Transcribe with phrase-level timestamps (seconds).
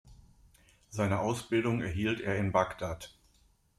[0.89, 3.15] Seine Ausbildung erhielt er in Bagdad.